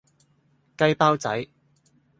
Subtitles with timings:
[0.79, 1.47] 雞包仔